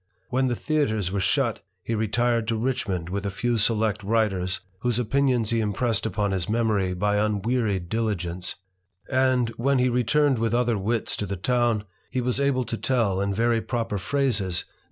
[0.29, 4.97] When the theatre were shut, he retired to Richmond with a few select writers, whose
[4.97, 8.55] opinions he impressed upon his memory by un wearied diligence;
[9.11, 11.83] and, when he returned with other wits to the town,
[12.19, 14.79] was able to tell, in very proper phrases, that * Note XXXil.